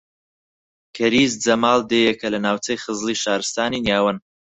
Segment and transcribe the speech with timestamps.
[0.95, 4.17] کەریز جەماڵ دێیەکە لە ناوچەی خزڵی شارستانی نیاوەن